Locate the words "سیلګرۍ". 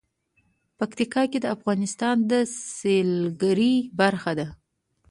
2.81-3.75